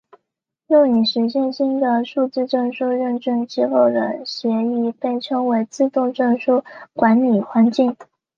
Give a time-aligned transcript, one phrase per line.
[0.69, 6.63] 用以实现新的数字证书认证机构的协议被称为自动证书
[6.95, 7.95] 管理环境。